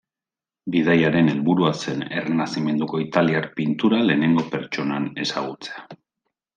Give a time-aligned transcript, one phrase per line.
[0.75, 5.89] Bidaiaren helburua zen errenazimentuko italiar pintura lehenengo pertsonan ezagutzea.